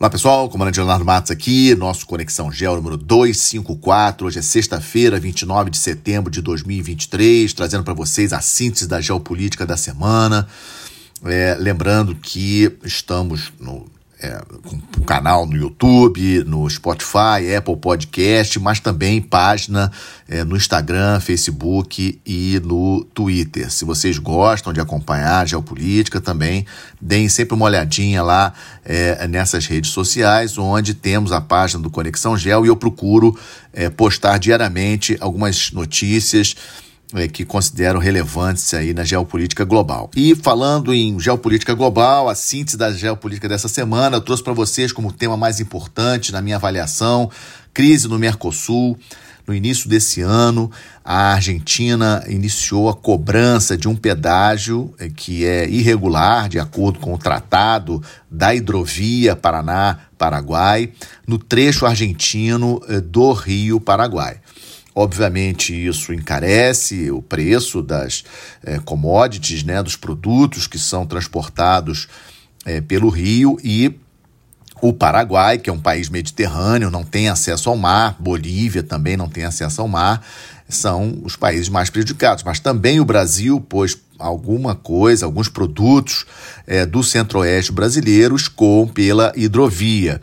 Olá 0.00 0.08
pessoal, 0.08 0.48
comandante 0.48 0.78
Leonardo 0.78 1.04
Matos 1.04 1.30
aqui, 1.30 1.74
nosso 1.74 2.06
Conexão 2.06 2.50
Gel 2.50 2.74
número 2.76 2.96
254. 2.96 4.26
Hoje 4.26 4.38
é 4.38 4.42
sexta-feira, 4.42 5.20
29 5.20 5.68
de 5.68 5.76
setembro 5.76 6.30
de 6.30 6.40
2023, 6.40 7.52
trazendo 7.52 7.84
para 7.84 7.92
vocês 7.92 8.32
a 8.32 8.40
síntese 8.40 8.88
da 8.88 8.98
geopolítica 8.98 9.66
da 9.66 9.76
semana. 9.76 10.48
É, 11.22 11.54
lembrando 11.60 12.14
que 12.14 12.78
estamos 12.82 13.52
no 13.60 13.84
é, 14.22 14.40
um 14.98 15.02
canal 15.04 15.46
no 15.46 15.56
YouTube, 15.56 16.44
no 16.44 16.68
Spotify, 16.68 17.54
Apple 17.56 17.76
Podcast, 17.76 18.58
mas 18.60 18.78
também 18.78 19.20
página 19.20 19.90
é, 20.28 20.44
no 20.44 20.56
Instagram, 20.56 21.20
Facebook 21.20 22.20
e 22.24 22.60
no 22.62 23.04
Twitter. 23.14 23.70
Se 23.70 23.84
vocês 23.84 24.18
gostam 24.18 24.72
de 24.72 24.80
acompanhar 24.80 25.40
a 25.40 25.46
geopolítica, 25.46 26.20
também 26.20 26.66
deem 27.00 27.28
sempre 27.28 27.54
uma 27.54 27.64
olhadinha 27.64 28.22
lá 28.22 28.52
é, 28.84 29.26
nessas 29.26 29.66
redes 29.66 29.90
sociais, 29.90 30.58
onde 30.58 30.94
temos 30.94 31.32
a 31.32 31.40
página 31.40 31.82
do 31.82 31.90
Conexão 31.90 32.36
Gel 32.36 32.64
e 32.64 32.68
eu 32.68 32.76
procuro 32.76 33.36
é, 33.72 33.88
postar 33.88 34.38
diariamente 34.38 35.16
algumas 35.20 35.72
notícias 35.72 36.54
que 37.32 37.44
considero 37.44 37.98
relevantes 37.98 38.72
aí 38.74 38.94
na 38.94 39.04
geopolítica 39.04 39.64
global. 39.64 40.10
E 40.14 40.34
falando 40.34 40.94
em 40.94 41.18
geopolítica 41.18 41.74
global, 41.74 42.28
a 42.28 42.34
síntese 42.34 42.76
da 42.76 42.92
geopolítica 42.92 43.48
dessa 43.48 43.68
semana, 43.68 44.16
eu 44.16 44.20
trouxe 44.20 44.42
para 44.42 44.52
vocês 44.52 44.92
como 44.92 45.12
tema 45.12 45.36
mais 45.36 45.60
importante 45.60 46.32
na 46.32 46.40
minha 46.40 46.56
avaliação, 46.56 47.30
crise 47.74 48.08
no 48.08 48.18
Mercosul. 48.18 48.98
No 49.46 49.54
início 49.54 49.88
desse 49.88 50.20
ano, 50.20 50.70
a 51.04 51.32
Argentina 51.32 52.22
iniciou 52.28 52.88
a 52.88 52.94
cobrança 52.94 53.76
de 53.76 53.88
um 53.88 53.96
pedágio 53.96 54.94
é, 54.96 55.08
que 55.08 55.44
é 55.44 55.68
irregular, 55.68 56.48
de 56.48 56.60
acordo 56.60 57.00
com 57.00 57.12
o 57.12 57.18
tratado 57.18 58.00
da 58.30 58.54
hidrovia 58.54 59.34
Paraná-Paraguai, 59.34 60.92
no 61.26 61.36
trecho 61.36 61.84
argentino 61.84 62.80
é, 62.88 63.00
do 63.00 63.32
Rio 63.32 63.80
Paraguai. 63.80 64.36
Obviamente, 65.00 65.72
isso 65.72 66.12
encarece 66.12 67.10
o 67.10 67.22
preço 67.22 67.80
das 67.80 68.22
é, 68.62 68.78
commodities, 68.78 69.62
né, 69.62 69.82
dos 69.82 69.96
produtos 69.96 70.66
que 70.66 70.78
são 70.78 71.06
transportados 71.06 72.06
é, 72.66 72.82
pelo 72.82 73.08
rio 73.08 73.58
e 73.64 73.94
o 74.82 74.92
Paraguai, 74.92 75.56
que 75.56 75.70
é 75.70 75.72
um 75.72 75.80
país 75.80 76.10
mediterrâneo, 76.10 76.90
não 76.90 77.02
tem 77.02 77.30
acesso 77.30 77.70
ao 77.70 77.78
mar, 77.78 78.14
Bolívia 78.20 78.82
também 78.82 79.16
não 79.16 79.26
tem 79.26 79.44
acesso 79.44 79.80
ao 79.80 79.88
mar, 79.88 80.22
são 80.68 81.18
os 81.24 81.34
países 81.34 81.70
mais 81.70 81.88
prejudicados. 81.88 82.44
Mas 82.44 82.60
também 82.60 83.00
o 83.00 83.04
Brasil, 83.04 83.58
pois 83.58 83.96
alguma 84.18 84.74
coisa, 84.74 85.24
alguns 85.24 85.48
produtos 85.48 86.26
é, 86.66 86.84
do 86.84 87.02
centro-oeste 87.02 87.72
brasileiro 87.72 88.36
escoam 88.36 88.86
pela 88.86 89.32
hidrovia. 89.34 90.20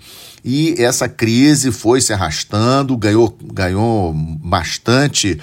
E 0.50 0.82
essa 0.82 1.10
crise 1.10 1.74
foi 1.74 2.00
se 2.00 2.14
arrastando, 2.14 2.96
ganhou, 2.96 3.38
ganhou 3.54 4.14
bastante, 4.14 5.38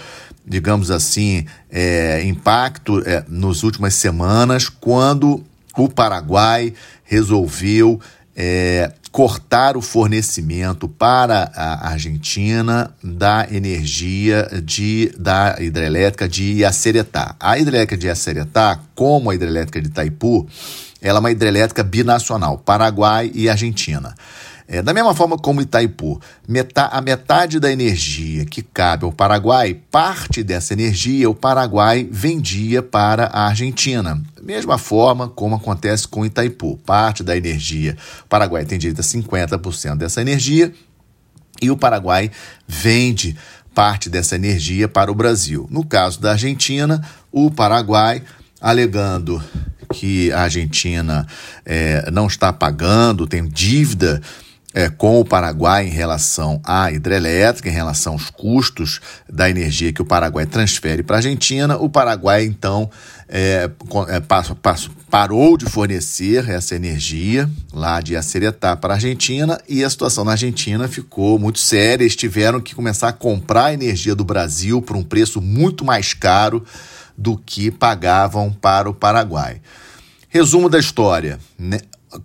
digamos 0.47 0.91
assim, 0.91 1.45
é, 1.71 2.25
impacto 2.25 3.03
é, 3.05 3.23
nas 3.29 3.63
últimas 3.63 3.93
semanas, 3.93 4.71
quando 4.71 5.45
o 5.77 5.91
Paraguai 5.91 6.73
resolveu 7.05 8.01
é, 8.35 8.93
cortar 9.13 9.77
o 9.77 9.83
fornecimento 9.83 10.89
para 10.89 11.53
a 11.55 11.91
Argentina 11.91 12.91
da 13.05 13.47
energia 13.51 14.49
de, 14.65 15.13
da 15.19 15.57
hidrelétrica 15.61 16.27
de 16.27 16.61
Iaceretá. 16.61 17.37
A 17.39 17.59
hidrelétrica 17.59 17.99
de 17.99 18.07
Iaceretá, 18.07 18.81
como 18.95 19.29
a 19.29 19.35
hidrelétrica 19.35 19.83
de 19.83 19.89
Itaipu, 19.89 20.49
ela 21.03 21.19
é 21.19 21.21
uma 21.21 21.31
hidrelétrica 21.31 21.83
binacional, 21.83 22.57
Paraguai 22.57 23.31
e 23.35 23.51
Argentina. 23.51 24.15
É, 24.67 24.81
da 24.81 24.95
mesma 24.95 25.15
forma 25.15 25.37
como 25.37 25.61
Itaipu, 25.61 26.19
metade, 26.49 26.97
a 26.97 27.01
metade 27.01 27.61
da 27.61 27.71
energia 27.71 28.47
que 28.47 28.63
cabe 28.63 29.05
ao 29.05 29.13
Paraguai, 29.13 29.79
parte 29.91 30.43
dessa 30.43 30.73
energia 30.73 31.29
o 31.29 31.35
Paraguai 31.35 32.09
vendia 32.11 32.83
para 32.83 33.27
a 33.27 33.47
Argentina. 33.49 34.23
Mesma 34.43 34.79
forma 34.79 35.29
como 35.29 35.57
acontece 35.57 36.09
com 36.09 36.25
Itaipu, 36.25 36.79
parte 36.79 37.23
da 37.23 37.37
energia 37.37 37.97
o 38.25 38.29
Paraguai 38.29 38.65
tem 38.65 38.79
direito 38.79 39.01
a 39.01 39.05
50% 39.05 39.97
dessa 39.97 40.21
energia 40.21 40.73
e 41.61 41.71
o 41.71 41.77
Paraguai 41.77 42.31
vende 42.67 43.37
parte 43.75 44.09
dessa 44.09 44.37
energia 44.37 44.89
para 44.89 45.11
o 45.11 45.15
Brasil. 45.15 45.67
No 45.71 45.85
caso 45.85 46.21
da 46.21 46.33
Argentina, 46.33 47.03
o 47.31 47.51
Paraguai, 47.51 48.23
alegando 48.61 49.43
que 49.93 50.33
a 50.33 50.43
Argentina 50.43 51.27
é, 51.65 52.11
não 52.11 52.27
está 52.27 52.53
pagando, 52.53 53.27
tem 53.27 53.47
dívida 53.47 54.23
é, 54.75 54.91
com 54.91 55.21
o 55.21 55.25
Paraguai 55.25 55.87
em 55.87 55.91
relação 55.91 56.61
à 56.65 56.91
hidrelétrica, 56.91 57.69
em 57.69 57.73
relação 57.73 58.15
aos 58.15 58.29
custos 58.29 59.01
da 59.33 59.49
energia 59.49 59.93
que 59.93 60.03
o 60.03 60.05
Paraguai 60.05 60.47
transfere 60.47 61.05
para 61.05 61.17
a 61.17 61.19
Argentina. 61.19 61.77
O 61.77 61.89
Paraguai, 61.89 62.45
então, 62.45 62.91
é, 63.29 63.71
é, 64.09 64.21
passo, 64.21 64.57
passo, 64.57 64.91
parou 65.09 65.57
de 65.57 65.67
fornecer 65.67 66.51
essa 66.51 66.75
energia 66.75 67.49
lá 67.73 68.01
de 68.01 68.17
Aceretá 68.17 68.75
para 68.75 68.95
a 68.95 68.97
Argentina 68.97 69.61
e 69.69 69.85
a 69.85 69.89
situação 69.89 70.25
na 70.25 70.33
Argentina 70.33 70.89
ficou 70.89 71.39
muito 71.39 71.61
séria. 71.61 72.03
Eles 72.03 72.17
tiveram 72.17 72.61
que 72.61 72.75
começar 72.75 73.09
a 73.09 73.13
comprar 73.13 73.73
energia 73.73 74.15
do 74.15 74.25
Brasil 74.25 74.83
por 74.83 74.97
um 74.97 75.05
preço 75.05 75.41
muito 75.41 75.85
mais 75.85 76.13
caro 76.13 76.65
do 77.17 77.37
que 77.37 77.71
pagavam 77.71 78.53
para 78.53 78.91
o 78.91 78.95
Paraguai. 78.95 79.61
Resumo 80.29 80.69
da 80.69 80.81
história. 80.81 81.39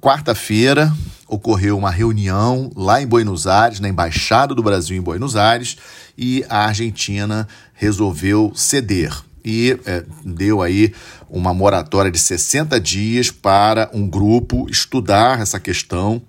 Quarta-feira, 0.02 0.94
ocorreu 1.28 1.78
uma 1.78 1.92
reunião 1.92 2.72
lá 2.76 3.02
em 3.02 3.08
Buenos 3.08 3.48
Aires, 3.48 3.80
na 3.80 3.90
Embaixada 3.90 4.56
do 4.56 4.64
Brasil 4.64 4.98
em 4.98 5.02
Buenos 5.02 5.36
Aires, 5.36 5.78
e 6.18 6.44
a 6.50 6.66
Argentina 6.66 7.48
resolveu 7.74 8.52
ceder. 8.56 9.16
E 9.44 9.80
é, 9.86 10.04
deu 10.26 10.62
aí 10.62 10.94
uma 11.30 11.54
moratória 11.54 12.12
de 12.12 12.20
60 12.20 12.80
dias 12.80 13.32
para 13.32 13.90
um 13.94 14.08
grupo 14.08 14.68
estudar 14.70 15.40
essa 15.40 15.60
questão 15.60 16.22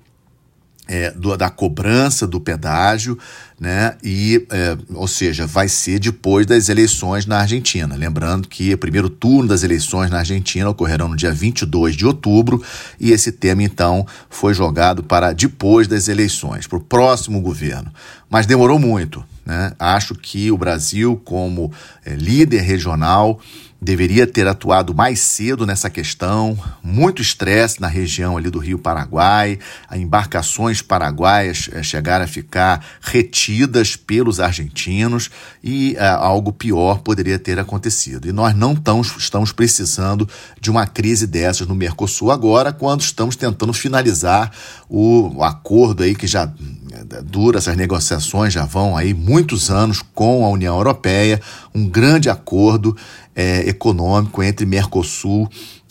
é, 0.90 1.12
do, 1.12 1.36
da 1.36 1.48
cobrança 1.48 2.26
do 2.26 2.40
pedágio, 2.40 3.16
né? 3.60 3.94
E, 4.02 4.44
é, 4.50 4.76
ou 4.92 5.06
seja, 5.06 5.46
vai 5.46 5.68
ser 5.68 6.00
depois 6.00 6.46
das 6.46 6.68
eleições 6.68 7.26
na 7.26 7.38
Argentina. 7.38 7.94
Lembrando 7.94 8.48
que 8.48 8.74
o 8.74 8.78
primeiro 8.78 9.08
turno 9.08 9.48
das 9.48 9.62
eleições 9.62 10.10
na 10.10 10.18
Argentina 10.18 10.68
ocorrerão 10.68 11.06
no 11.06 11.16
dia 11.16 11.32
22 11.32 11.94
de 11.94 12.04
outubro 12.04 12.60
e 12.98 13.12
esse 13.12 13.30
tema, 13.30 13.62
então, 13.62 14.04
foi 14.28 14.52
jogado 14.52 15.04
para 15.04 15.32
depois 15.32 15.86
das 15.86 16.08
eleições, 16.08 16.66
para 16.66 16.78
o 16.78 16.82
próximo 16.82 17.40
governo. 17.40 17.92
Mas 18.28 18.44
demorou 18.46 18.78
muito. 18.78 19.24
Né? 19.46 19.72
Acho 19.78 20.16
que 20.16 20.50
o 20.50 20.58
Brasil, 20.58 21.20
como 21.24 21.72
é, 22.04 22.14
líder 22.14 22.62
regional, 22.62 23.40
deveria 23.80 24.26
ter 24.26 24.46
atuado 24.46 24.94
mais 24.94 25.20
cedo 25.20 25.64
nessa 25.64 25.88
questão. 25.88 26.58
Muito 26.82 27.22
estresse 27.22 27.80
na 27.80 27.88
região 27.88 28.36
ali 28.36 28.50
do 28.50 28.58
Rio 28.58 28.78
Paraguai, 28.78 29.58
embarcações 29.94 30.82
paraguaias 30.82 31.70
eh, 31.72 31.82
chegaram 31.82 32.24
a 32.24 32.28
ficar 32.28 32.84
retidas 33.00 33.96
pelos 33.96 34.38
argentinos 34.38 35.30
e 35.62 35.96
uh, 35.98 36.16
algo 36.20 36.52
pior 36.52 37.00
poderia 37.00 37.38
ter 37.38 37.58
acontecido. 37.58 38.28
E 38.28 38.32
nós 38.32 38.54
não 38.54 38.74
tamos, 38.74 39.14
estamos 39.16 39.52
precisando 39.52 40.28
de 40.60 40.70
uma 40.70 40.86
crise 40.86 41.26
dessas 41.26 41.66
no 41.66 41.74
Mercosul 41.74 42.30
agora, 42.30 42.72
quando 42.72 43.00
estamos 43.00 43.36
tentando 43.36 43.72
finalizar 43.72 44.50
o, 44.88 45.38
o 45.38 45.44
acordo 45.44 46.02
aí 46.02 46.14
que 46.14 46.26
já 46.26 46.44
eh, 46.92 47.22
dura, 47.22 47.58
essas 47.58 47.76
negociações 47.76 48.52
já 48.52 48.64
vão 48.64 48.96
aí 48.96 49.14
muitos 49.14 49.70
anos 49.70 50.02
com 50.14 50.44
a 50.44 50.48
União 50.50 50.76
Europeia, 50.76 51.40
um 51.74 51.88
grande 51.88 52.28
acordo 52.28 52.96
é, 53.34 53.68
econômico 53.68 54.42
entre 54.42 54.66
Mercosul 54.66 55.48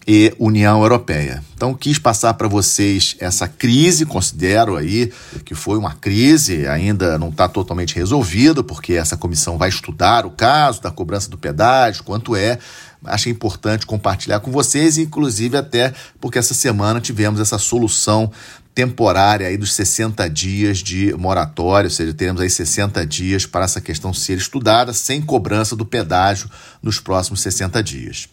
e 0.08 0.34
União 0.40 0.82
Europeia. 0.82 1.44
Então 1.54 1.74
quis 1.74 2.00
passar 2.00 2.34
para 2.34 2.48
vocês 2.48 3.16
essa 3.20 3.48
crise, 3.48 4.08
considero 4.08 4.76
aí 4.76 5.12
que 5.46 5.53
foi 5.53 5.78
uma 5.78 5.94
crise, 5.94 6.66
ainda 6.66 7.18
não 7.20 7.30
está 7.30 7.47
totalmente 7.47 7.96
resolvida, 7.96 8.64
porque 8.64 8.94
essa 8.94 9.16
comissão 9.16 9.56
vai 9.56 9.70
estudar 9.70 10.26
o 10.26 10.32
caso 10.32 10.82
da 10.82 10.90
cobrança 10.90 11.30
do 11.30 11.38
pedágio, 11.38 12.03
quanto 12.03 12.36
é. 12.36 12.58
Achei 13.06 13.32
importante 13.32 13.85
compartilhar 13.85 14.40
com 14.40 14.52
vocês, 14.52 14.97
inclusive 14.97 15.56
até 15.56 15.94
porque 16.20 16.40
essa 16.40 16.53
semana 16.53 17.00
tivemos 17.00 17.40
essa 17.40 17.59
solução 17.59 18.32
temporária 18.79 19.46
aí 19.46 19.58
dos 19.58 19.73
60 19.73 20.29
dias 20.29 20.78
de 20.78 21.14
moratória, 21.16 21.87
ou 21.87 21.91
seja, 21.91 22.14
teremos 22.14 22.41
aí 22.41 22.49
60 22.49 23.05
dias 23.05 23.46
para 23.46 23.66
essa 23.66 23.81
questão 23.81 24.14
ser 24.14 24.37
estudada, 24.37 24.93
sem 24.93 25.22
cobrança 25.22 25.76
do 25.76 25.85
pedágio 25.85 26.49
nos 26.81 26.97
próximos 26.97 27.41
60 27.41 27.84
dias. 27.84 28.29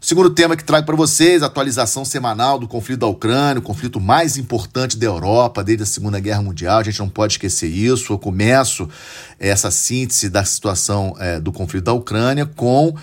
O 0.00 0.06
segundo 0.06 0.30
tema 0.30 0.56
que 0.56 0.62
trago 0.62 0.86
para 0.86 0.94
vocês, 0.94 1.42
atualização 1.42 2.04
semanal 2.04 2.60
do 2.60 2.68
conflito 2.68 3.00
da 3.00 3.08
Ucrânia, 3.08 3.58
o 3.58 3.62
conflito 3.62 3.98
mais 3.98 4.36
importante 4.36 4.96
da 4.96 5.06
Europa 5.06 5.64
desde 5.64 5.82
a 5.82 5.86
Segunda 5.86 6.20
Guerra 6.20 6.42
Mundial. 6.42 6.78
A 6.78 6.84
gente 6.84 7.00
não 7.00 7.08
pode 7.08 7.32
esquecer 7.32 7.66
isso. 7.66 8.12
Eu 8.12 8.20
começo 8.20 8.88
essa 9.36 9.72
síntese 9.72 10.30
da 10.30 10.44
situação 10.44 11.16
é, 11.18 11.40
do 11.40 11.50
conflito 11.50 11.86
da 11.86 11.92
Ucrânia 11.92 12.46
com 12.46 12.94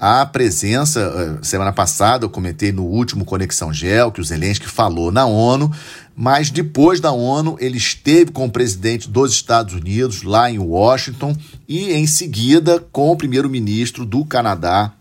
a 0.00 0.24
presença, 0.24 0.98
eh, 0.98 1.44
semana 1.44 1.74
passada 1.74 2.24
eu 2.24 2.30
comentei 2.30 2.72
no 2.72 2.84
último 2.84 3.22
Conexão 3.22 3.70
Gel, 3.70 4.10
que 4.10 4.18
o 4.18 4.24
Zelensky 4.24 4.66
falou 4.66 5.12
na 5.12 5.26
ONU, 5.26 5.70
mas 6.20 6.50
depois 6.50 7.00
da 7.00 7.12
ONU 7.12 7.56
ele 7.58 7.78
esteve 7.78 8.30
com 8.30 8.44
o 8.44 8.50
presidente 8.50 9.08
dos 9.08 9.32
Estados 9.32 9.72
Unidos 9.72 10.22
lá 10.22 10.50
em 10.50 10.58
Washington 10.58 11.34
e 11.66 11.92
em 11.94 12.06
seguida 12.06 12.78
com 12.92 13.10
o 13.10 13.16
primeiro-ministro 13.16 14.04
do 14.04 14.22
Canadá 14.26 14.92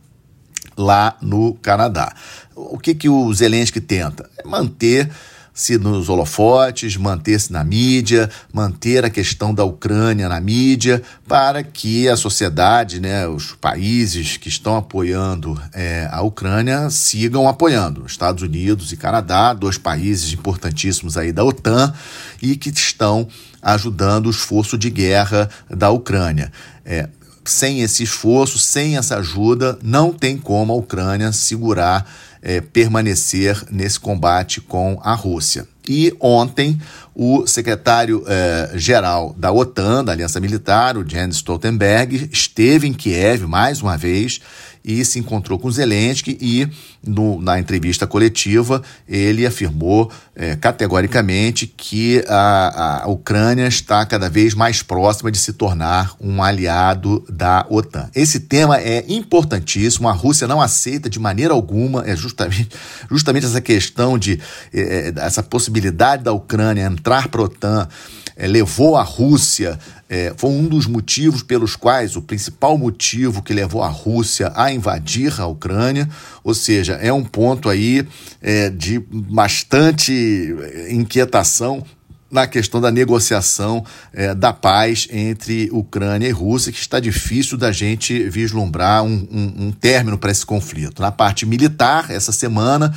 lá 0.78 1.18
no 1.22 1.56
Canadá. 1.56 2.16
O 2.56 2.80
que, 2.80 2.96
que 2.96 3.10
o 3.10 3.34
Zelensky 3.34 3.82
tenta? 3.82 4.30
É 4.38 4.48
manter 4.48 5.12
se 5.60 5.78
nos 5.78 6.08
holofotes, 6.08 6.96
manter-se 6.96 7.52
na 7.52 7.66
mídia, 7.66 8.30
manter 8.54 9.04
a 9.04 9.10
questão 9.10 9.54
da 9.54 9.66
Ucrânia 9.66 10.30
na 10.30 10.40
mídia, 10.40 11.04
para 11.28 11.62
que 11.62 12.08
a 12.08 12.16
sociedade, 12.16 13.02
né, 13.02 13.28
os 13.28 13.52
países 13.60 14.38
que 14.38 14.48
estão 14.48 14.78
apoiando 14.78 15.62
é, 15.74 16.08
a 16.14 16.22
Ucrânia 16.22 16.90
sigam 16.90 17.46
apoiando. 17.46 18.06
Estados 18.06 18.42
Unidos 18.42 18.94
e 18.94 18.98
Canadá, 18.98 19.52
dois 19.52 19.78
países 19.78 20.32
importantíssimos 20.32 21.18
aí 21.18 21.34
da 21.34 21.44
OTAN 21.44 21.94
e 22.42 22.56
que 22.56 22.70
estão 22.70 23.28
ajudando 23.62 24.28
o 24.28 24.32
esforço 24.32 24.78
de 24.78 24.90
guerra 24.90 25.50
da 25.70 25.90
Ucrânia. 25.90 26.54
É, 26.86 27.10
sem 27.44 27.82
esse 27.82 28.04
esforço, 28.04 28.58
sem 28.58 28.96
essa 28.96 29.18
ajuda, 29.18 29.78
não 29.84 30.14
tem 30.14 30.38
como 30.38 30.72
a 30.72 30.78
Ucrânia 30.78 31.34
segurar 31.34 32.10
é, 32.42 32.62
permanecer 32.62 33.62
nesse 33.72 34.00
combate 34.00 34.62
com 34.62 35.00
a 35.04 35.14
Rússia. 35.14 35.68
E 35.88 36.16
ontem, 36.20 36.80
o 37.16 37.48
secretário-geral 37.48 39.36
é, 39.36 39.40
da 39.40 39.52
OTAN, 39.52 40.06
da 40.06 40.12
Aliança 40.12 40.40
Militar, 40.40 40.98
o 40.98 41.10
Jens 41.10 41.38
Stoltenberg, 41.38 42.30
esteve 42.32 42.88
em 42.88 42.94
Kiev 42.94 43.48
mais 43.48 43.82
uma 43.82 43.98
vez 43.98 44.40
e 44.86 45.04
se 45.04 45.20
encontrou 45.20 45.58
com 45.58 45.72
Zelensky 45.72 46.38
e 46.40 46.68
no, 47.06 47.42
na 47.42 47.60
entrevista 47.60 48.06
coletiva 48.06 48.82
ele 49.08 49.46
afirmou 49.46 50.12
é, 50.36 50.56
categoricamente 50.56 51.66
que 51.66 52.24
a, 52.28 53.04
a 53.04 53.08
Ucrânia 53.08 53.68
está 53.68 54.06
cada 54.06 54.30
vez 54.30 54.54
mais 54.54 54.82
próxima 54.82 55.32
de 55.32 55.38
se 55.38 55.54
tornar 55.54 56.16
um 56.20 56.44
aliado 56.44 57.24
da 57.30 57.66
OTAN. 57.70 58.10
Esse 58.14 58.42
tema 58.42 58.80
é 58.80 59.04
importantíssimo, 59.08 60.08
a 60.08 60.14
Rússia 60.14 60.48
não 60.48 60.62
aceita 60.62 61.10
de 61.10 61.20
maneira 61.20 61.54
alguma, 61.54 62.04
é 62.06 62.16
justamente, 62.16 62.70
justamente 63.10 63.46
essa 63.46 63.62
questão 63.62 64.18
de 64.18 64.40
é, 64.74 65.14
essa 65.18 65.42
possibilidade 65.42 66.24
da 66.24 66.34
Ucrânia 66.34 66.84
entrar 66.84 67.28
para 67.30 67.42
a 67.42 67.46
OTAN 67.46 67.88
é, 68.36 68.48
levou 68.48 68.96
a 68.96 69.04
Rússia 69.04 69.78
é, 70.10 70.34
foi 70.36 70.50
um 70.50 70.68
dos 70.68 70.88
motivos 70.88 71.44
pelos 71.44 71.76
quais, 71.76 72.16
o 72.16 72.22
principal 72.22 72.76
motivo 72.80 73.44
que 73.44 73.54
levou 73.54 73.84
a 73.84 73.88
Rússia 73.88 74.52
a 74.56 74.74
invadir 74.74 75.40
a 75.40 75.46
Ucrânia, 75.46 76.10
ou 76.44 76.56
seja, 76.56 76.89
é 76.94 77.12
um 77.12 77.24
ponto 77.24 77.70
aí 77.70 78.08
é, 78.42 78.70
de 78.70 79.00
bastante 79.10 80.56
inquietação 80.90 81.84
na 82.32 82.46
questão 82.46 82.80
da 82.80 82.92
negociação 82.92 83.84
é, 84.14 84.36
da 84.36 84.54
paz 84.54 85.08
entre 85.12 85.70
Ucrânia 85.72 86.28
e 86.28 86.32
Rússia, 86.32 86.72
que 86.72 86.78
está 86.78 87.00
difícil 87.00 87.58
da 87.58 87.72
gente 87.72 88.30
vislumbrar 88.30 89.04
um, 89.04 89.28
um, 89.32 89.68
um 89.68 89.72
término 89.72 90.18
para 90.18 90.32
esse 90.32 90.46
conflito. 90.46 91.02
Na 91.02 91.12
parte 91.12 91.46
militar, 91.46 92.12
essa 92.12 92.32
semana, 92.32 92.94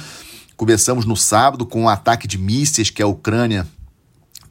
começamos 0.57 1.07
no 1.07 1.17
sábado 1.17 1.65
com 1.65 1.83
um 1.83 1.89
ataque 1.89 2.29
de 2.29 2.37
mísseis 2.37 2.91
que 2.91 3.03
a 3.03 3.07
Ucrânia 3.07 3.67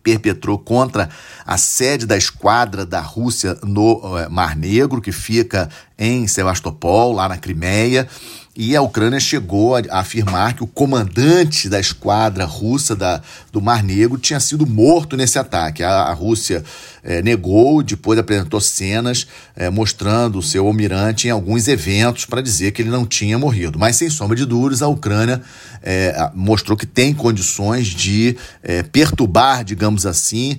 perpetrou 0.01 0.57
contra 0.57 1.09
a 1.45 1.57
sede 1.57 2.07
da 2.07 2.17
esquadra 2.17 2.85
da 2.85 2.99
Rússia 2.99 3.57
no 3.63 4.17
eh, 4.17 4.27
Mar 4.29 4.55
Negro, 4.55 4.99
que 4.99 5.11
fica 5.11 5.69
em 5.97 6.27
Sebastopol, 6.27 7.13
lá 7.13 7.29
na 7.29 7.37
Crimeia. 7.37 8.07
E 8.53 8.75
a 8.75 8.81
Ucrânia 8.81 9.19
chegou 9.19 9.77
a, 9.77 9.81
afirmar 9.91 10.55
que 10.55 10.63
o 10.63 10.67
comandante 10.67 11.69
da 11.69 11.79
esquadra 11.79 12.43
russa 12.43 12.93
da, 12.93 13.21
do 13.49 13.61
Mar 13.61 13.81
Negro 13.81 14.17
tinha 14.17 14.41
sido 14.41 14.67
morto 14.67 15.15
nesse 15.15 15.39
ataque. 15.39 15.81
A, 15.83 15.89
a 15.89 16.13
Rússia 16.13 16.61
é, 17.01 17.21
negou, 17.21 17.81
depois 17.81 18.19
apresentou 18.19 18.59
cenas 18.59 19.25
é, 19.55 19.69
mostrando 19.69 20.37
o 20.37 20.43
seu 20.43 20.67
almirante 20.67 21.29
em 21.29 21.31
alguns 21.31 21.69
eventos 21.69 22.25
para 22.25 22.41
dizer 22.41 22.71
que 22.71 22.81
ele 22.81 22.89
não 22.89 23.05
tinha 23.05 23.39
morrido. 23.39 23.79
Mas, 23.79 23.95
sem 23.95 24.09
sombra 24.09 24.35
de 24.35 24.45
dúvidas, 24.45 24.81
a 24.81 24.87
Ucrânia 24.87 25.41
é, 25.81 26.29
mostrou 26.35 26.77
que 26.77 26.85
tem 26.85 27.13
condições 27.13 27.87
de 27.87 28.35
perturbar, 28.91 29.63
digamos 29.63 30.05
assim, 30.05 30.57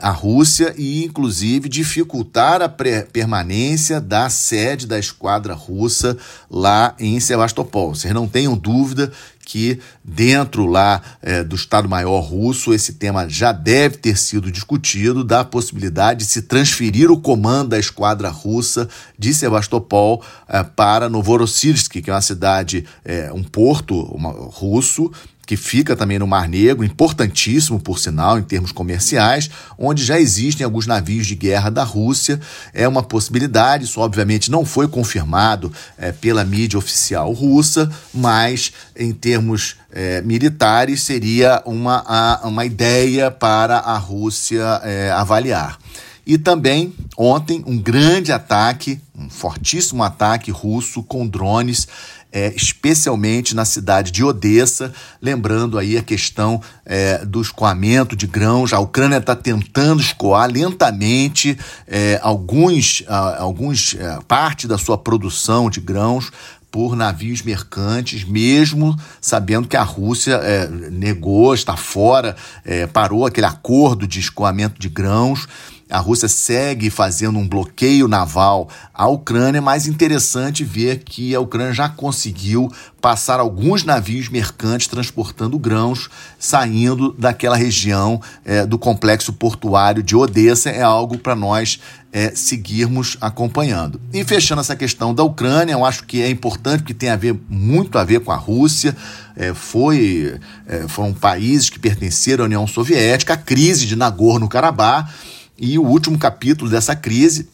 a 0.00 0.10
Rússia 0.10 0.74
e, 0.76 1.04
inclusive, 1.04 1.68
dificultar 1.68 2.62
a 2.62 2.68
permanência 2.68 4.00
da 4.00 4.28
sede 4.28 4.86
da 4.86 4.98
esquadra 4.98 5.54
russa 5.54 6.16
lá 6.50 6.94
em 6.98 7.20
Sebastopol. 7.26 7.94
Vocês 7.94 8.12
não 8.14 8.26
tenham 8.26 8.56
dúvida 8.56 9.12
que 9.44 9.78
dentro 10.02 10.66
lá 10.66 11.00
é, 11.22 11.44
do 11.44 11.54
Estado-Maior 11.54 12.20
russo 12.20 12.74
esse 12.74 12.94
tema 12.94 13.28
já 13.28 13.52
deve 13.52 13.96
ter 13.96 14.18
sido 14.18 14.50
discutido 14.50 15.22
da 15.22 15.44
possibilidade 15.44 16.24
de 16.24 16.30
se 16.30 16.42
transferir 16.42 17.10
o 17.10 17.20
comando 17.20 17.70
da 17.70 17.78
esquadra 17.78 18.28
russa 18.28 18.88
de 19.16 19.32
Sebastopol 19.32 20.22
é, 20.48 20.62
para 20.64 21.08
Novorossiysk, 21.08 21.92
que 22.02 22.10
é 22.10 22.12
uma 22.12 22.20
cidade, 22.20 22.84
é, 23.04 23.32
um 23.32 23.44
porto 23.44 24.00
uma, 24.12 24.30
russo 24.30 25.12
que 25.46 25.56
fica 25.56 25.94
também 25.94 26.18
no 26.18 26.26
Mar 26.26 26.48
Negro, 26.48 26.84
importantíssimo, 26.84 27.78
por 27.78 28.00
sinal, 28.00 28.36
em 28.36 28.42
termos 28.42 28.72
comerciais, 28.72 29.48
onde 29.78 30.04
já 30.04 30.18
existem 30.18 30.64
alguns 30.64 30.88
navios 30.88 31.26
de 31.26 31.36
guerra 31.36 31.70
da 31.70 31.84
Rússia. 31.84 32.40
É 32.74 32.86
uma 32.88 33.02
possibilidade, 33.02 33.84
isso 33.84 34.00
obviamente 34.00 34.50
não 34.50 34.64
foi 34.64 34.88
confirmado 34.88 35.72
é, 35.96 36.10
pela 36.10 36.44
mídia 36.44 36.76
oficial 36.76 37.32
russa, 37.32 37.88
mas 38.12 38.72
em 38.96 39.12
termos 39.12 39.76
é, 39.92 40.20
militares 40.20 41.02
seria 41.02 41.62
uma, 41.64 42.02
a, 42.04 42.40
uma 42.48 42.64
ideia 42.64 43.30
para 43.30 43.78
a 43.78 43.96
Rússia 43.96 44.80
é, 44.82 45.12
avaliar. 45.12 45.78
E 46.26 46.36
também, 46.36 46.92
ontem, 47.16 47.62
um 47.64 47.78
grande 47.78 48.32
ataque, 48.32 49.00
um 49.16 49.30
fortíssimo 49.30 50.02
ataque 50.02 50.50
russo 50.50 51.00
com 51.04 51.24
drones 51.24 51.86
é, 52.32 52.52
especialmente 52.54 53.54
na 53.54 53.64
cidade 53.64 54.10
de 54.10 54.22
Odessa, 54.22 54.92
lembrando 55.22 55.78
aí 55.78 55.96
a 55.96 56.02
questão 56.02 56.60
é, 56.84 57.24
do 57.24 57.40
escoamento 57.40 58.14
de 58.14 58.26
grãos. 58.26 58.72
A 58.72 58.78
Ucrânia 58.78 59.18
está 59.18 59.34
tentando 59.34 60.00
escoar 60.00 60.50
lentamente 60.50 61.58
é, 61.86 62.18
alguns, 62.22 63.02
alguns 63.38 63.94
é, 63.94 64.18
parte 64.28 64.66
da 64.66 64.76
sua 64.76 64.98
produção 64.98 65.70
de 65.70 65.80
grãos 65.80 66.30
por 66.70 66.94
navios 66.94 67.40
mercantes, 67.40 68.22
mesmo 68.22 68.94
sabendo 69.18 69.66
que 69.66 69.78
a 69.78 69.82
Rússia 69.82 70.34
é, 70.34 70.68
negou, 70.68 71.54
está 71.54 71.74
fora, 71.74 72.36
é, 72.66 72.86
parou 72.86 73.24
aquele 73.24 73.46
acordo 73.46 74.06
de 74.06 74.20
escoamento 74.20 74.78
de 74.78 74.90
grãos. 74.90 75.48
A 75.88 75.98
Rússia 75.98 76.28
segue 76.28 76.90
fazendo 76.90 77.38
um 77.38 77.46
bloqueio 77.46 78.08
naval 78.08 78.68
à 78.92 79.06
Ucrânia, 79.06 79.62
mas 79.62 79.86
interessante 79.86 80.64
ver 80.64 81.04
que 81.04 81.32
a 81.32 81.38
Ucrânia 81.38 81.72
já 81.72 81.88
conseguiu 81.88 82.68
passar 83.00 83.38
alguns 83.38 83.84
navios 83.84 84.28
mercantes 84.28 84.88
transportando 84.88 85.56
grãos 85.56 86.10
saindo 86.40 87.12
daquela 87.12 87.56
região 87.56 88.20
é, 88.44 88.66
do 88.66 88.76
complexo 88.76 89.32
portuário 89.32 90.02
de 90.02 90.16
Odessa. 90.16 90.70
É 90.70 90.82
algo 90.82 91.18
para 91.18 91.36
nós 91.36 91.78
é, 92.12 92.32
seguirmos 92.34 93.16
acompanhando. 93.20 94.00
E 94.12 94.24
fechando 94.24 94.62
essa 94.62 94.74
questão 94.74 95.14
da 95.14 95.22
Ucrânia, 95.22 95.74
eu 95.74 95.84
acho 95.84 96.02
que 96.02 96.20
é 96.20 96.28
importante, 96.28 96.80
porque 96.80 96.94
tem 96.94 97.10
a 97.10 97.16
ver 97.16 97.38
muito 97.48 97.96
a 97.96 98.02
ver 98.02 98.18
com 98.20 98.32
a 98.32 98.36
Rússia. 98.36 98.96
É, 99.36 99.54
foi, 99.54 100.36
é, 100.66 100.88
foram 100.88 101.12
países 101.12 101.70
que 101.70 101.78
pertenceram 101.78 102.42
à 102.42 102.46
União 102.46 102.66
Soviética, 102.66 103.34
a 103.34 103.36
crise 103.36 103.86
de 103.86 103.94
Nagorno-Karabakh 103.94 105.35
e 105.58 105.78
o 105.78 105.84
último 105.84 106.18
capítulo 106.18 106.70
dessa 106.70 106.94
crise 106.94 107.48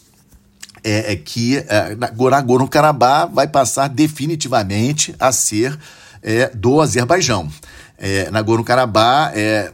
é, 0.83 1.13
é 1.13 1.17
que 1.17 1.59
é, 1.59 1.95
Nagorno-Karabakh 1.97 3.33
vai 3.33 3.47
passar 3.47 3.89
definitivamente 3.89 5.15
a 5.19 5.31
ser 5.31 5.79
é, 6.23 6.49
do 6.55 6.81
Azerbaijão. 6.81 7.49
É, 7.99 8.31
Nagorno-Karabakh 8.31 9.33
é, 9.37 9.73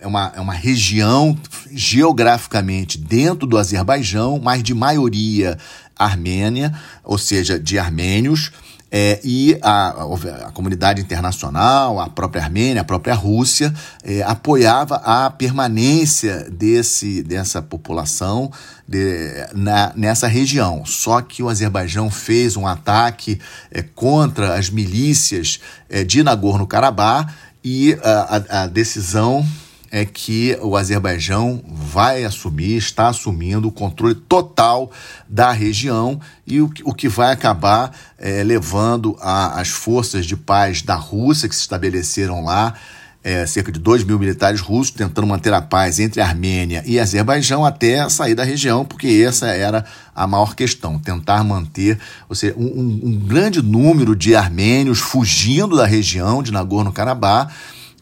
é, 0.00 0.06
uma, 0.06 0.32
é 0.36 0.40
uma 0.40 0.52
região 0.52 1.36
geograficamente 1.72 2.98
dentro 2.98 3.46
do 3.46 3.58
Azerbaijão, 3.58 4.40
mas 4.42 4.62
de 4.62 4.74
maioria 4.74 5.58
armênia, 5.98 6.72
ou 7.02 7.18
seja, 7.18 7.58
de 7.58 7.76
armênios, 7.76 8.52
é, 8.90 9.20
e 9.22 9.58
a, 9.60 9.88
a, 10.46 10.52
comunidade 10.52 11.00
internacional, 11.00 12.00
a 12.00 12.08
própria 12.08 12.42
Armênia, 12.42 12.80
a 12.80 12.84
própria 12.84 13.14
Rússia, 13.14 13.72
é, 14.02 14.22
apoiava 14.22 14.96
a 14.96 15.30
permanência 15.30 16.48
desse, 16.50 17.22
dessa 17.22 17.60
população 17.60 18.50
de, 18.86 19.30
na, 19.54 19.92
nessa 19.94 20.26
região. 20.26 20.84
Só 20.86 21.20
que 21.20 21.42
o 21.42 21.48
Azerbaijão 21.48 22.10
fez 22.10 22.56
um 22.56 22.66
ataque 22.66 23.38
é, 23.70 23.82
contra 23.82 24.54
as 24.54 24.70
milícias 24.70 25.60
é, 25.90 26.02
de 26.02 26.22
Nagorno-Karabakh 26.22 27.30
e 27.62 27.98
a, 28.02 28.36
a, 28.36 28.62
a 28.62 28.66
decisão 28.66 29.46
é 29.90 30.04
que 30.04 30.56
o 30.60 30.76
Azerbaijão 30.76 31.62
vai 31.66 32.24
assumir, 32.24 32.76
está 32.76 33.08
assumindo 33.08 33.68
o 33.68 33.72
controle 33.72 34.14
total 34.14 34.90
da 35.28 35.50
região 35.52 36.20
e 36.46 36.60
o, 36.60 36.70
o 36.84 36.94
que 36.94 37.08
vai 37.08 37.32
acabar 37.32 37.92
é, 38.18 38.42
levando 38.42 39.16
a, 39.20 39.60
as 39.60 39.68
forças 39.68 40.26
de 40.26 40.36
paz 40.36 40.82
da 40.82 40.94
Rússia 40.94 41.48
que 41.48 41.54
se 41.54 41.62
estabeleceram 41.62 42.44
lá 42.44 42.74
é, 43.22 43.44
cerca 43.46 43.72
de 43.72 43.78
2 43.78 44.04
mil 44.04 44.18
militares 44.18 44.60
russos 44.60 44.92
tentando 44.92 45.26
manter 45.26 45.52
a 45.52 45.60
paz 45.60 45.98
entre 45.98 46.20
Armênia 46.20 46.82
e 46.86 46.98
Azerbaijão 46.98 47.64
até 47.64 48.08
sair 48.08 48.34
da 48.34 48.44
região, 48.44 48.84
porque 48.84 49.22
essa 49.26 49.48
era 49.48 49.84
a 50.14 50.26
maior 50.26 50.54
questão, 50.54 50.98
tentar 50.98 51.42
manter, 51.44 51.98
ou 52.28 52.34
seja, 52.34 52.54
um, 52.56 53.00
um 53.02 53.16
grande 53.26 53.60
número 53.60 54.14
de 54.14 54.34
armênios 54.34 54.98
fugindo 54.98 55.76
da 55.76 55.84
região 55.84 56.42
de 56.42 56.52
Nagorno-Karabakh 56.52 57.52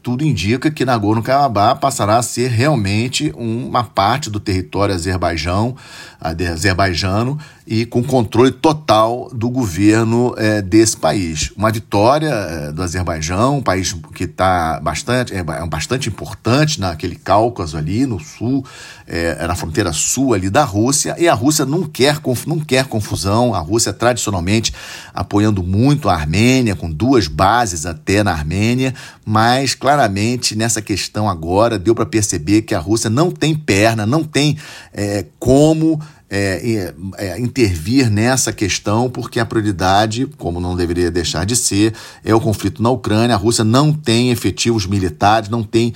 tudo 0.06 0.22
indica 0.22 0.70
que 0.70 0.84
Nagorno-Karabakh 0.84 1.80
passará 1.80 2.16
a 2.16 2.22
ser 2.22 2.48
realmente 2.48 3.32
uma 3.36 3.82
parte 3.82 4.30
do 4.30 4.38
território 4.38 4.94
azerbaijão, 4.94 5.74
azerbaijano 6.20 7.36
e 7.66 7.84
com 7.84 8.02
controle 8.02 8.52
total 8.52 9.28
do 9.32 9.50
governo 9.50 10.32
é, 10.38 10.62
desse 10.62 10.96
país. 10.96 11.50
Uma 11.56 11.72
vitória 11.72 12.28
é, 12.28 12.72
do 12.72 12.80
Azerbaijão, 12.80 13.58
um 13.58 13.62
país 13.62 13.92
que 14.14 14.24
está 14.24 14.78
bastante, 14.80 15.34
é, 15.34 15.38
é, 15.38 15.66
bastante 15.66 16.08
importante 16.08 16.78
naquele 16.78 17.16
Cáucaso 17.16 17.76
ali 17.76 18.06
no 18.06 18.20
sul, 18.20 18.64
é, 19.06 19.44
na 19.46 19.56
fronteira 19.56 19.92
sul 19.92 20.32
ali 20.32 20.48
da 20.48 20.62
Rússia, 20.62 21.16
e 21.18 21.26
a 21.26 21.34
Rússia 21.34 21.66
não 21.66 21.82
quer, 21.82 22.20
não 22.46 22.60
quer 22.60 22.86
confusão, 22.86 23.52
a 23.52 23.58
Rússia 23.58 23.92
tradicionalmente 23.92 24.72
apoiando 25.12 25.62
muito 25.62 26.08
a 26.08 26.14
Armênia, 26.14 26.76
com 26.76 26.90
duas 26.90 27.26
bases 27.26 27.84
até 27.84 28.22
na 28.22 28.30
Armênia, 28.30 28.94
mas 29.24 29.74
claramente 29.74 30.54
nessa 30.54 30.80
questão 30.80 31.28
agora 31.28 31.80
deu 31.80 31.96
para 31.96 32.06
perceber 32.06 32.62
que 32.62 32.74
a 32.76 32.78
Rússia 32.78 33.10
não 33.10 33.32
tem 33.32 33.56
perna, 33.56 34.06
não 34.06 34.22
tem 34.22 34.56
é, 34.92 35.26
como 35.40 36.00
é, 36.28 36.92
é, 37.18 37.40
intervir 37.40 38.10
nessa 38.10 38.52
questão, 38.52 39.08
porque 39.08 39.38
a 39.38 39.46
prioridade, 39.46 40.26
como 40.36 40.60
não 40.60 40.76
deveria 40.76 41.10
deixar 41.10 41.46
de 41.46 41.54
ser, 41.54 41.94
é 42.24 42.34
o 42.34 42.40
conflito 42.40 42.82
na 42.82 42.90
Ucrânia. 42.90 43.36
A 43.36 43.38
Rússia 43.38 43.64
não 43.64 43.92
tem 43.92 44.30
efetivos 44.30 44.86
militares, 44.86 45.48
não 45.48 45.62
tem 45.62 45.94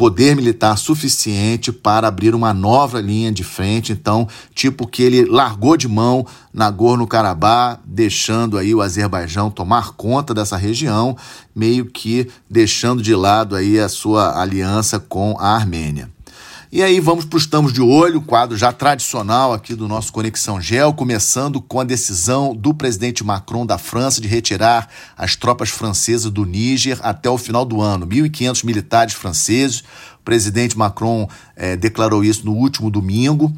poder 0.00 0.34
militar 0.34 0.78
suficiente 0.78 1.70
para 1.70 2.08
abrir 2.08 2.34
uma 2.34 2.54
nova 2.54 3.00
linha 3.02 3.30
de 3.30 3.44
frente. 3.44 3.92
Então, 3.92 4.26
tipo 4.54 4.86
que 4.86 5.02
ele 5.02 5.26
largou 5.26 5.76
de 5.76 5.86
mão 5.86 6.26
Nagorno-Karabakh, 6.54 7.80
deixando 7.84 8.56
aí 8.56 8.74
o 8.74 8.80
Azerbaijão 8.80 9.50
tomar 9.50 9.92
conta 9.92 10.32
dessa 10.32 10.56
região, 10.56 11.14
meio 11.54 11.84
que 11.84 12.28
deixando 12.48 13.02
de 13.02 13.14
lado 13.14 13.54
aí 13.54 13.78
a 13.78 13.90
sua 13.90 14.40
aliança 14.40 14.98
com 14.98 15.36
a 15.38 15.54
Armênia. 15.54 16.10
E 16.72 16.84
aí 16.84 17.00
vamos 17.00 17.24
para 17.24 17.36
o 17.36 17.40
Estamos 17.40 17.72
de 17.72 17.82
Olho, 17.82 18.22
quadro 18.22 18.56
já 18.56 18.72
tradicional 18.72 19.52
aqui 19.52 19.74
do 19.74 19.88
nosso 19.88 20.12
Conexão 20.12 20.60
Gel, 20.60 20.94
começando 20.94 21.60
com 21.60 21.80
a 21.80 21.84
decisão 21.84 22.54
do 22.54 22.72
presidente 22.72 23.24
Macron 23.24 23.66
da 23.66 23.76
França 23.76 24.20
de 24.20 24.28
retirar 24.28 24.88
as 25.16 25.34
tropas 25.34 25.68
francesas 25.68 26.30
do 26.30 26.44
Níger 26.44 27.00
até 27.02 27.28
o 27.28 27.36
final 27.36 27.64
do 27.64 27.80
ano. 27.80 28.06
1.500 28.06 28.64
militares 28.64 29.14
franceses. 29.14 29.80
O 29.80 30.24
presidente 30.24 30.78
Macron 30.78 31.28
eh, 31.56 31.76
declarou 31.76 32.22
isso 32.22 32.46
no 32.46 32.52
último 32.52 32.88
domingo. 32.88 33.52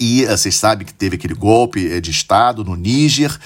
E 0.00 0.24
eh, 0.24 0.34
vocês 0.34 0.56
sabem 0.56 0.86
que 0.86 0.94
teve 0.94 1.16
aquele 1.16 1.34
golpe 1.34 1.92
eh, 1.92 2.00
de 2.00 2.10
Estado 2.10 2.64
no 2.64 2.74
Níger 2.74 3.38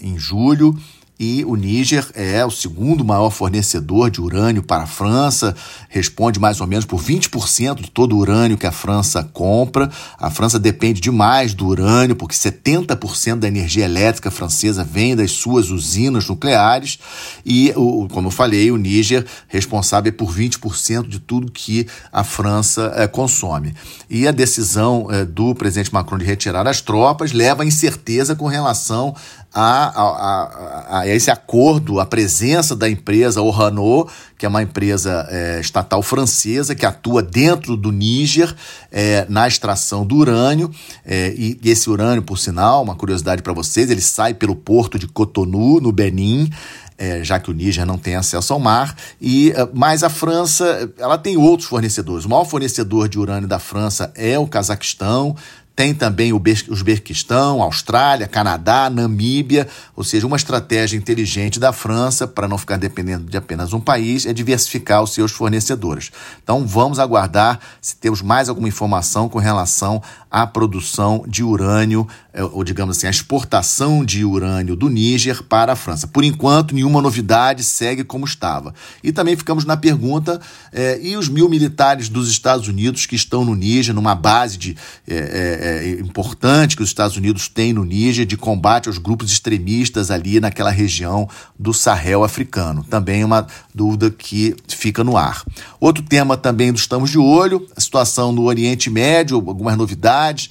em 0.00 0.18
julho 0.18 0.76
e 1.18 1.44
o 1.46 1.56
Níger 1.56 2.06
é 2.14 2.44
o 2.44 2.50
segundo 2.50 3.04
maior 3.04 3.30
fornecedor 3.30 4.10
de 4.10 4.20
urânio 4.20 4.62
para 4.62 4.82
a 4.82 4.86
França, 4.86 5.56
responde 5.88 6.38
mais 6.38 6.60
ou 6.60 6.66
menos 6.66 6.84
por 6.84 7.00
20% 7.00 7.80
de 7.80 7.90
todo 7.90 8.14
o 8.14 8.18
urânio 8.18 8.58
que 8.58 8.66
a 8.66 8.72
França 8.72 9.24
compra. 9.32 9.90
A 10.18 10.30
França 10.30 10.58
depende 10.58 11.00
demais 11.00 11.54
do 11.54 11.66
urânio, 11.66 12.14
porque 12.14 12.34
70% 12.34 13.36
da 13.36 13.48
energia 13.48 13.86
elétrica 13.86 14.30
francesa 14.30 14.84
vem 14.84 15.16
das 15.16 15.30
suas 15.30 15.70
usinas 15.70 16.28
nucleares, 16.28 16.98
e, 17.44 17.72
como 18.12 18.28
eu 18.28 18.32
falei, 18.32 18.70
o 18.70 18.76
Níger 18.76 19.24
responsável 19.48 20.12
por 20.12 20.30
20% 20.30 21.08
de 21.08 21.18
tudo 21.18 21.50
que 21.50 21.86
a 22.12 22.22
França 22.22 22.92
é, 22.94 23.06
consome. 23.06 23.74
E 24.10 24.28
a 24.28 24.32
decisão 24.32 25.08
é, 25.10 25.24
do 25.24 25.54
presidente 25.54 25.92
Macron 25.92 26.18
de 26.18 26.24
retirar 26.24 26.66
as 26.66 26.82
tropas 26.82 27.32
leva 27.32 27.62
a 27.62 27.66
incerteza 27.66 28.36
com 28.36 28.46
relação 28.46 29.14
a, 29.58 30.02
a, 30.02 30.98
a, 30.98 31.08
esse 31.08 31.30
acordo, 31.30 31.98
a 31.98 32.04
presença 32.04 32.76
da 32.76 32.90
empresa 32.90 33.40
Orano, 33.40 34.06
que 34.36 34.44
é 34.44 34.48
uma 34.50 34.62
empresa 34.62 35.26
é, 35.30 35.60
estatal 35.60 36.02
francesa 36.02 36.74
que 36.74 36.84
atua 36.84 37.22
dentro 37.22 37.74
do 37.74 37.90
Níger 37.90 38.54
é, 38.92 39.24
na 39.30 39.48
extração 39.48 40.04
do 40.04 40.16
urânio. 40.16 40.70
É, 41.06 41.32
e, 41.34 41.58
e, 41.62 41.70
esse 41.70 41.88
urânio, 41.88 42.22
por 42.22 42.36
sinal, 42.36 42.82
uma 42.82 42.94
curiosidade 42.94 43.40
para 43.40 43.54
vocês, 43.54 43.90
ele 43.90 44.02
sai 44.02 44.34
pelo 44.34 44.54
porto 44.54 44.98
de 44.98 45.08
Cotonou, 45.08 45.80
no 45.80 45.90
Benin. 45.90 46.50
É, 46.98 47.22
já 47.22 47.38
que 47.38 47.50
o 47.50 47.52
Níger 47.52 47.84
não 47.84 47.98
tem 47.98 48.14
acesso 48.14 48.54
ao 48.54 48.58
mar, 48.58 48.96
e 49.20 49.52
é, 49.54 49.68
mas 49.74 50.02
a 50.02 50.08
França 50.08 50.90
ela 50.98 51.18
tem 51.18 51.36
outros 51.36 51.68
fornecedores. 51.68 52.24
O 52.24 52.28
maior 52.30 52.46
fornecedor 52.46 53.06
de 53.06 53.18
urânio 53.18 53.46
da 53.46 53.58
França 53.58 54.10
é 54.14 54.38
o 54.38 54.46
Cazaquistão, 54.46 55.36
tem 55.76 55.94
também 55.94 56.32
o 56.32 56.42
Uzbequistão, 56.70 57.62
Austrália, 57.62 58.26
Canadá, 58.26 58.88
Namíbia, 58.88 59.68
ou 59.94 60.02
seja, 60.02 60.26
uma 60.26 60.38
estratégia 60.38 60.96
inteligente 60.96 61.60
da 61.60 61.70
França 61.70 62.26
para 62.26 62.48
não 62.48 62.56
ficar 62.56 62.78
dependendo 62.78 63.24
de 63.24 63.36
apenas 63.36 63.74
um 63.74 63.80
país 63.80 64.24
é 64.24 64.32
diversificar 64.32 65.02
os 65.02 65.12
seus 65.12 65.32
fornecedores. 65.32 66.10
Então 66.42 66.66
vamos 66.66 66.98
aguardar 66.98 67.60
se 67.78 67.94
temos 67.94 68.22
mais 68.22 68.48
alguma 68.48 68.68
informação 68.68 69.28
com 69.28 69.38
relação 69.38 70.02
à 70.30 70.46
produção 70.46 71.22
de 71.28 71.44
urânio, 71.44 72.08
ou 72.44 72.62
digamos 72.62 72.96
assim, 72.96 73.06
a 73.06 73.10
exportação 73.10 74.04
de 74.04 74.24
urânio 74.24 74.76
do 74.76 74.88
Níger 74.88 75.42
para 75.42 75.72
a 75.72 75.76
França. 75.76 76.06
Por 76.06 76.24
enquanto, 76.24 76.74
nenhuma 76.74 77.00
novidade 77.00 77.64
segue 77.64 78.04
como 78.04 78.24
estava. 78.24 78.74
E 79.02 79.12
também 79.12 79.36
ficamos 79.36 79.64
na 79.64 79.76
pergunta: 79.76 80.40
é, 80.72 80.98
e 81.02 81.16
os 81.16 81.28
mil 81.28 81.48
militares 81.48 82.08
dos 82.08 82.28
Estados 82.28 82.68
Unidos 82.68 83.06
que 83.06 83.16
estão 83.16 83.44
no 83.44 83.54
Níger, 83.54 83.94
numa 83.94 84.14
base 84.14 84.58
de. 84.58 84.76
É, 85.06 85.16
é, 85.16 85.90
importante 86.00 86.76
que 86.76 86.82
os 86.82 86.88
Estados 86.88 87.16
Unidos 87.16 87.48
têm 87.48 87.72
no 87.72 87.84
Níger 87.84 88.26
de 88.26 88.36
combate 88.36 88.88
aos 88.88 88.98
grupos 88.98 89.30
extremistas 89.30 90.10
ali 90.10 90.40
naquela 90.40 90.70
região 90.70 91.28
do 91.58 91.72
Sahel 91.72 92.22
africano. 92.22 92.84
Também 92.84 93.24
uma 93.24 93.46
dúvida 93.74 94.10
que 94.10 94.54
fica 94.68 95.02
no 95.02 95.16
ar. 95.16 95.42
Outro 95.80 96.02
tema 96.02 96.36
também 96.36 96.72
do 96.72 96.78
Estamos 96.78 97.10
de 97.10 97.18
Olho, 97.18 97.66
a 97.76 97.80
situação 97.80 98.32
no 98.32 98.44
Oriente 98.44 98.90
Médio, 98.90 99.36
algumas 99.36 99.76
novidades 99.76 100.50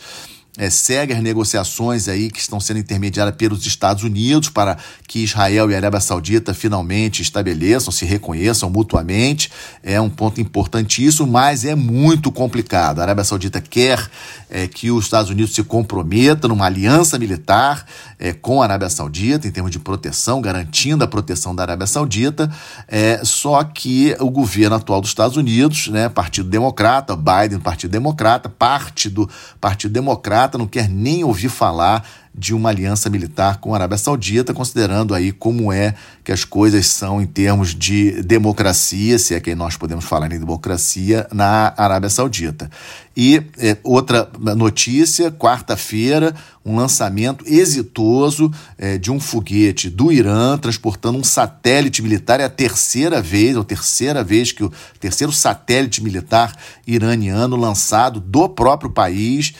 é, 0.57 0.69
segue 0.69 1.13
as 1.13 1.21
negociações 1.21 2.07
aí 2.07 2.31
que 2.31 2.39
estão 2.39 2.59
sendo 2.59 2.79
intermediadas 2.79 3.35
pelos 3.35 3.65
Estados 3.65 4.03
Unidos 4.03 4.50
para 4.50 4.77
que 5.07 5.19
Israel 5.19 5.69
e 5.69 5.75
Arábia 5.75 6.00
Saudita 6.00 6.53
finalmente 6.53 7.21
estabeleçam, 7.21 7.91
se 7.91 8.05
reconheçam 8.05 8.69
mutuamente. 8.69 9.51
É 9.83 10.00
um 10.00 10.09
ponto 10.09 10.39
importantíssimo, 10.39 11.27
mas 11.27 11.65
é 11.65 11.75
muito 11.75 12.31
complicado. 12.31 13.00
A 13.00 13.03
Arábia 13.03 13.24
Saudita 13.24 13.59
quer 13.59 14.09
é, 14.50 14.67
que 14.67 14.91
os 14.91 15.05
Estados 15.05 15.29
Unidos 15.29 15.53
se 15.53 15.63
comprometam 15.63 16.50
numa 16.50 16.65
aliança 16.65 17.19
militar 17.19 17.85
é, 18.17 18.31
com 18.31 18.62
a 18.62 18.65
Arábia 18.65 18.89
Saudita, 18.89 19.47
em 19.47 19.51
termos 19.51 19.71
de 19.71 19.79
proteção, 19.79 20.41
garantindo 20.41 21.03
a 21.03 21.07
proteção 21.07 21.53
da 21.53 21.63
Arábia 21.63 21.88
Saudita. 21.88 22.50
É, 22.88 23.21
só 23.24 23.63
que 23.63 24.15
o 24.19 24.29
governo 24.29 24.75
atual 24.75 25.01
dos 25.01 25.09
Estados 25.09 25.35
Unidos, 25.35 25.89
né, 25.89 26.07
Partido 26.07 26.50
Democrata, 26.50 27.15
Biden, 27.15 27.59
Partido 27.59 27.91
Democrata, 27.91 28.47
parte 28.47 29.09
do 29.09 29.29
Partido 29.59 29.91
Democrata, 29.91 30.45
não 30.54 30.68
quer 30.68 30.88
nem 30.90 31.24
ouvir 31.24 31.50
falar 31.50 32.06
de 32.38 32.54
uma 32.54 32.70
aliança 32.70 33.10
militar 33.10 33.60
com 33.60 33.74
a 33.74 33.78
Arábia 33.78 33.98
Saudita, 33.98 34.54
considerando 34.54 35.14
aí 35.14 35.32
como 35.32 35.72
é 35.72 35.96
que 36.22 36.34
as 36.34 36.44
coisas 36.44 36.88
são 36.88 37.22
em 37.22 37.25
termos 37.25 37.74
de 37.74 38.22
democracia, 38.24 39.18
se 39.18 39.34
é 39.34 39.40
que 39.40 39.56
nós 39.56 39.78
podemos 39.78 40.04
falar 40.04 40.32
em 40.32 40.40
democracia, 40.40 41.28
na 41.32 41.74
Arábia 41.78 42.10
Saudita. 42.10 42.70
E 43.16 43.42
é, 43.58 43.78
outra 43.82 44.30
notícia, 44.58 45.32
quarta-feira, 45.32 46.36
um 46.66 46.75
lançamento 46.75 47.46
exitoso 47.48 48.52
é, 48.78 48.98
de 48.98 49.10
um 49.12 49.20
foguete 49.20 49.90
do 49.90 50.12
Irã 50.12 50.58
transportando 50.58 51.18
um 51.18 51.24
satélite 51.24 52.02
militar. 52.02 52.42
É 52.42 52.44
a 52.44 52.50
terceira 52.50 53.22
vez, 53.22 53.56
ou 53.56 53.64
terceira 53.64 54.22
vez 54.22 54.52
que 54.52 54.64
o 54.64 54.72
terceiro 55.00 55.32
satélite 55.32 56.04
militar 56.04 56.54
iraniano 56.86 57.56
lançado 57.56 58.20
do 58.20 58.50
próprio 58.50 58.90
país, 58.90 59.54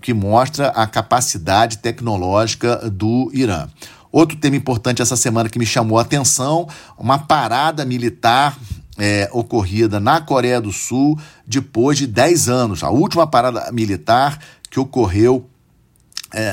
que 0.00 0.12
mostra 0.12 0.68
a 0.68 0.86
capacidade 0.86 1.78
tecnológica 1.78 2.76
do 2.90 3.30
Irã. 3.32 3.68
Outro 4.10 4.36
tema 4.36 4.56
importante 4.56 5.00
essa 5.00 5.16
semana 5.16 5.48
que 5.48 5.58
me 5.58 5.66
chamou 5.66 5.98
a 5.98 6.02
atenção: 6.02 6.68
uma 6.98 7.18
parada 7.18 7.84
militar 7.84 8.58
é, 8.98 9.28
ocorrida 9.32 9.98
na 9.98 10.20
Coreia 10.20 10.60
do 10.60 10.72
Sul 10.72 11.18
depois 11.46 11.96
de 11.96 12.06
10 12.06 12.48
anos. 12.48 12.82
A 12.82 12.90
última 12.90 13.26
parada 13.26 13.70
militar 13.72 14.38
que 14.70 14.78
ocorreu 14.78 15.48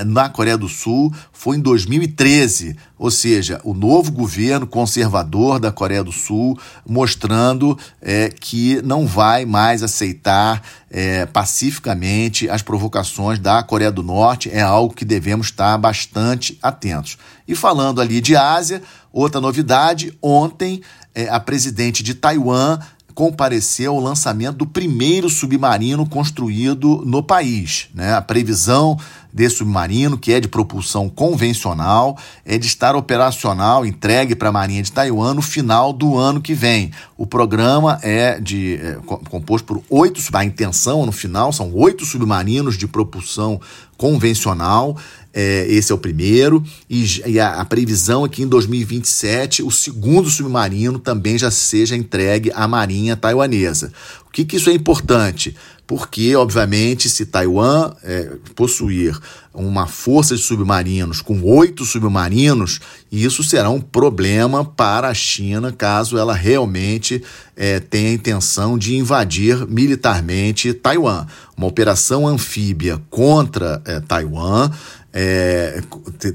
na 0.05 0.29
Coreia 0.29 0.57
do 0.57 0.67
Sul 0.67 1.13
foi 1.31 1.57
em 1.57 1.61
2013, 1.61 2.75
ou 2.97 3.09
seja, 3.09 3.61
o 3.63 3.73
novo 3.73 4.11
governo 4.11 4.67
conservador 4.67 5.57
da 5.57 5.71
Coreia 5.71 6.03
do 6.03 6.11
Sul 6.11 6.59
mostrando 6.85 7.77
é, 8.01 8.29
que 8.29 8.81
não 8.81 9.07
vai 9.07 9.45
mais 9.45 9.81
aceitar 9.81 10.61
é, 10.91 11.25
pacificamente 11.25 12.49
as 12.49 12.61
provocações 12.61 13.39
da 13.39 13.63
Coreia 13.63 13.91
do 13.91 14.03
Norte, 14.03 14.49
é 14.51 14.61
algo 14.61 14.93
que 14.93 15.05
devemos 15.05 15.47
estar 15.47 15.77
bastante 15.77 16.57
atentos. 16.61 17.17
E 17.47 17.55
falando 17.55 18.01
ali 18.01 18.19
de 18.19 18.35
Ásia, 18.35 18.81
outra 19.13 19.39
novidade, 19.39 20.13
ontem 20.21 20.81
é, 21.15 21.29
a 21.29 21.39
presidente 21.39 22.03
de 22.03 22.13
Taiwan 22.13 22.79
compareceu 23.19 23.95
ao 23.95 23.99
lançamento 23.99 24.55
do 24.55 24.65
primeiro 24.65 25.29
submarino 25.29 26.07
construído 26.07 27.03
no 27.05 27.21
país. 27.21 27.89
Né? 27.93 28.13
A 28.13 28.21
previsão 28.21 28.97
desse 29.33 29.57
submarino, 29.57 30.17
que 30.17 30.31
é 30.31 30.39
de 30.39 30.47
propulsão 30.47 31.09
convencional, 31.09 32.17
é 32.45 32.57
de 32.57 32.65
estar 32.65 32.95
operacional, 32.95 33.85
entregue 33.85 34.37
para 34.37 34.47
a 34.47 34.53
Marinha 34.53 34.81
de 34.81 34.93
Taiwan 34.93 35.33
no 35.33 35.41
final 35.41 35.91
do 35.91 36.17
ano 36.17 36.39
que 36.39 36.53
vem. 36.53 36.91
O 37.17 37.27
programa 37.27 37.99
é 38.01 38.39
de 38.39 38.75
é, 38.75 38.97
composto 39.29 39.67
por 39.67 39.83
oito, 39.89 40.21
a 40.31 40.45
intenção 40.45 41.05
no 41.05 41.11
final 41.11 41.51
são 41.51 41.73
oito 41.75 42.05
submarinos 42.05 42.77
de 42.77 42.87
propulsão 42.87 43.59
convencional. 43.97 44.95
É, 45.31 45.67
esse 45.69 45.91
é 45.91 45.95
o 45.95 45.97
primeiro, 45.97 46.63
e, 46.89 47.05
e 47.27 47.39
a, 47.39 47.61
a, 47.61 47.65
previsão 47.65 48.25
é 48.25 48.29
que 48.29 48.41
em 48.41 48.47
2027 48.47 49.61
o 49.61 49.69
segundo 49.69 50.27
submarino 50.27 50.97
também 50.97 51.37
já 51.37 51.51
seja 51.51 51.95
entregue 51.95 52.51
à 52.55 52.67
Marinha 52.67 53.15
taiwanesa. 53.15 53.93
O 54.27 54.31
que, 54.31 54.43
que 54.43 54.57
isso 54.57 54.69
é 54.69 54.73
importante? 54.73 55.55
Porque, 55.89 56.35
obviamente, 56.35 57.09
se 57.09 57.25
Taiwan 57.25 57.91
é, 58.03 58.33
possuir 58.53 59.19
uma 59.51 59.87
força 59.87 60.35
de 60.35 60.41
submarinos 60.43 61.19
com 61.19 61.41
oito 61.41 61.83
submarinos, 61.83 62.79
isso 63.11 63.43
será 63.43 63.71
um 63.71 63.81
problema 63.81 64.63
para 64.63 65.07
a 65.07 65.13
China 65.15 65.71
caso 65.71 66.15
ela 66.15 66.35
realmente 66.35 67.23
é, 67.55 67.79
tenha 67.79 68.11
a 68.11 68.13
intenção 68.13 68.77
de 68.77 68.95
invadir 68.95 69.67
militarmente 69.67 70.75
Taiwan. 70.75 71.25
Uma 71.57 71.65
operação 71.65 72.27
anfíbia 72.27 73.01
contra 73.09 73.81
é, 73.83 73.99
Taiwan 73.99 74.69
é, 75.13 75.81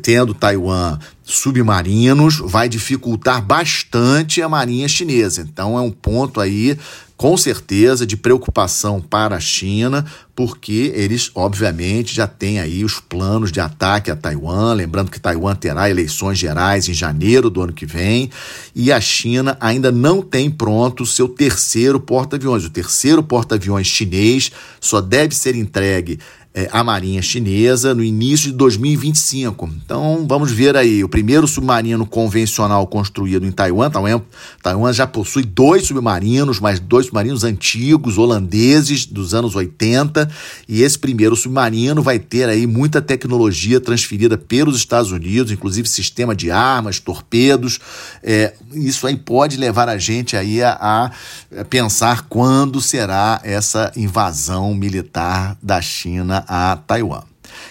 tendo 0.02 0.34
Taiwan 0.34 0.98
submarinos, 1.22 2.38
vai 2.38 2.68
dificultar 2.68 3.42
bastante 3.42 4.42
a 4.42 4.48
marinha 4.48 4.88
chinesa. 4.88 5.40
Então 5.40 5.78
é 5.78 5.80
um 5.80 5.90
ponto 5.90 6.40
aí, 6.40 6.76
com 7.16 7.36
certeza, 7.36 8.06
de 8.06 8.16
preocupação 8.16 9.00
para 9.00 9.36
a 9.36 9.40
China, 9.40 10.04
porque 10.34 10.92
eles, 10.94 11.30
obviamente, 11.34 12.14
já 12.14 12.26
têm 12.26 12.58
aí 12.60 12.84
os 12.84 13.00
planos 13.00 13.50
de 13.50 13.60
ataque 13.60 14.10
a 14.10 14.16
Taiwan. 14.16 14.74
Lembrando 14.74 15.10
que 15.10 15.20
Taiwan 15.20 15.54
terá 15.54 15.88
eleições 15.88 16.36
gerais 16.36 16.88
em 16.88 16.92
janeiro 16.92 17.48
do 17.48 17.62
ano 17.62 17.72
que 17.72 17.86
vem, 17.86 18.30
e 18.74 18.92
a 18.92 19.00
China 19.00 19.56
ainda 19.60 19.90
não 19.90 20.20
tem 20.20 20.50
pronto 20.50 21.04
o 21.04 21.06
seu 21.06 21.28
terceiro 21.28 21.98
porta-aviões. 22.00 22.64
O 22.64 22.70
terceiro 22.70 23.22
porta-aviões 23.22 23.86
chinês 23.86 24.50
só 24.80 25.00
deve 25.00 25.34
ser 25.34 25.54
entregue 25.54 26.18
é, 26.56 26.68
a 26.70 26.84
Marinha 26.84 27.20
Chinesa 27.20 27.96
no 27.96 28.04
início 28.04 28.52
de 28.52 28.56
2025. 28.56 29.68
Então 29.84 30.24
vamos 30.28 30.52
ver 30.52 30.76
aí 30.76 31.02
o 31.02 31.08
primeiro 31.08 31.48
submarino 31.48 32.06
convencional 32.06 32.86
construído 32.86 33.44
em 33.44 33.50
Taiwan. 33.50 33.90
Taiwan, 33.90 34.22
Taiwan 34.62 34.92
já 34.92 35.04
possui 35.04 35.42
dois 35.42 35.84
submarinos, 35.88 36.60
mas 36.60 36.78
dois 36.78 37.06
submarinos 37.06 37.42
antigos, 37.42 38.18
holandeses, 38.18 39.04
dos 39.04 39.34
anos 39.34 39.56
80. 39.56 40.30
E 40.68 40.82
esse 40.82 40.96
primeiro 40.96 41.34
submarino 41.34 42.00
vai 42.02 42.20
ter 42.20 42.48
aí 42.48 42.68
muita 42.68 43.02
tecnologia 43.02 43.80
transferida 43.80 44.38
pelos 44.38 44.76
Estados 44.76 45.10
Unidos, 45.10 45.50
inclusive 45.50 45.88
sistema 45.88 46.36
de 46.36 46.52
armas, 46.52 47.00
torpedos. 47.00 47.80
É, 48.22 48.54
isso 48.72 49.08
aí 49.08 49.16
pode 49.16 49.56
levar 49.56 49.88
a 49.88 49.98
gente 49.98 50.36
aí 50.36 50.62
a, 50.62 51.10
a 51.50 51.64
pensar 51.64 52.26
quando 52.28 52.80
será 52.80 53.40
essa 53.42 53.90
invasão 53.96 54.72
militar 54.72 55.58
da 55.60 55.82
China 55.82 56.43
a 56.48 56.76
Taiwan. 56.76 57.22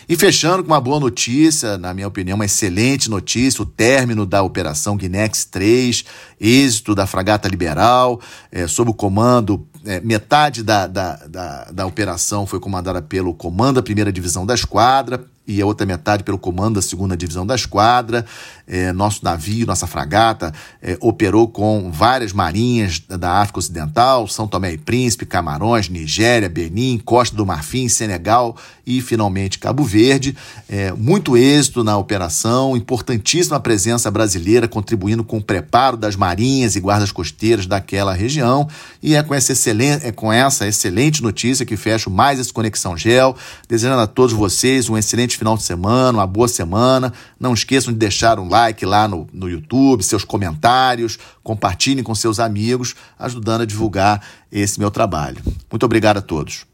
E 0.07 0.15
fechando 0.15 0.63
com 0.63 0.71
uma 0.71 0.81
boa 0.81 0.99
notícia, 0.99 1.77
na 1.77 1.93
minha 1.93 2.07
opinião, 2.07 2.35
uma 2.35 2.45
excelente 2.45 3.09
notícia: 3.09 3.61
o 3.61 3.65
término 3.65 4.25
da 4.25 4.41
Operação 4.41 4.97
Guinex 4.97 5.45
3, 5.45 6.05
êxito 6.39 6.95
da 6.95 7.07
Fragata 7.07 7.47
Liberal, 7.47 8.19
é, 8.51 8.67
sob 8.67 8.91
o 8.91 8.93
comando. 8.93 9.67
É, 9.85 9.99
metade 9.99 10.63
da, 10.63 10.87
da, 10.87 11.15
da, 11.27 11.63
da 11.65 11.85
operação 11.85 12.45
foi 12.45 12.57
comandada 12.57 13.01
pelo 13.01 13.33
Comando 13.33 13.75
da 13.75 13.83
Primeira 13.83 14.13
Divisão 14.13 14.45
da 14.45 14.53
Esquadra, 14.53 15.25
e 15.45 15.61
a 15.61 15.65
outra 15.65 15.85
metade 15.85 16.23
pelo 16.23 16.37
comando 16.37 16.75
da 16.75 16.81
segunda 16.81 17.17
divisão 17.17 17.45
da 17.45 17.55
esquadra. 17.55 18.25
É, 18.67 18.93
nosso 18.93 19.23
navio, 19.23 19.65
nossa 19.65 19.87
fragata, 19.87 20.53
é, 20.81 20.97
operou 21.01 21.47
com 21.47 21.91
várias 21.91 22.31
marinhas 22.31 22.99
da 22.99 23.41
África 23.41 23.59
Ocidental, 23.59 24.27
São 24.27 24.47
Tomé 24.47 24.73
e 24.73 24.77
Príncipe, 24.77 25.25
Camarões, 25.25 25.89
Nigéria, 25.89 26.47
Benin, 26.47 26.97
Costa 26.97 27.35
do 27.35 27.45
Marfim, 27.45 27.89
Senegal 27.89 28.55
e 28.85 29.01
finalmente 29.01 29.59
Cabo 29.59 29.83
Verde. 29.83 30.35
É, 30.69 30.91
muito 30.93 31.35
êxito 31.35 31.83
na 31.83 31.97
operação, 31.97 32.77
importantíssima 32.77 33.59
presença 33.59 34.11
brasileira 34.11 34.67
contribuindo 34.67 35.23
com 35.23 35.37
o 35.37 35.43
preparo 35.43 35.97
das 35.97 36.15
marinhas 36.15 36.75
e 36.75 36.79
guardas 36.79 37.11
costeiras 37.11 37.65
daquela 37.65 38.13
região. 38.13 38.67
E 39.01 39.15
é 39.15 39.23
com 39.23 39.33
essa 39.33 39.51
excelente, 39.51 40.05
é 40.05 40.11
com 40.11 40.31
essa 40.31 40.67
excelente 40.67 41.23
notícia 41.23 41.65
que 41.65 41.75
fecho 41.75 42.09
mais 42.09 42.39
esse 42.39 42.53
Conexão 42.53 42.95
Gel, 42.95 43.35
desejando 43.67 44.01
a 44.01 44.07
todos 44.07 44.33
vocês 44.33 44.89
um 44.89 44.97
excelente 44.97 45.23
excelente 45.23 45.37
final 45.37 45.55
de 45.55 45.63
semana, 45.63 46.19
uma 46.19 46.27
boa 46.27 46.47
semana. 46.47 47.13
Não 47.39 47.53
esqueçam 47.53 47.93
de 47.93 47.99
deixar 47.99 48.39
um 48.39 48.47
like 48.53 48.85
lá 48.85 49.07
no, 49.07 49.27
no 49.33 49.49
YouTube, 49.49 50.03
seus 50.03 50.23
comentários, 50.23 51.17
compartilhem 51.41 52.03
com 52.03 52.13
seus 52.13 52.39
amigos, 52.39 52.95
ajudando 53.17 53.61
a 53.61 53.65
divulgar 53.65 54.23
esse 54.51 54.79
meu 54.79 54.91
trabalho. 54.91 55.41
Muito 55.71 55.85
obrigado 55.85 56.17
a 56.17 56.21
todos. 56.21 56.65